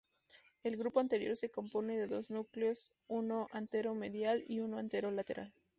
[0.63, 5.53] El grupo anterior se compone de dos núcleos, uno antero-medial y uno antero-lateral.